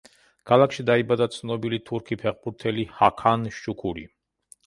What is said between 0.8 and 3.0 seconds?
დაიბადა ცნობილი თურქი ფეხბურთელი